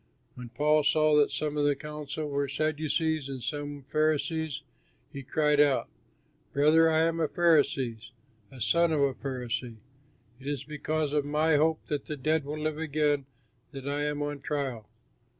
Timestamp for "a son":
8.49-8.91